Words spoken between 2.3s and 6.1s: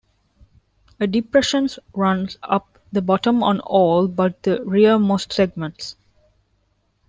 up the bottom on all but the rearmost segments.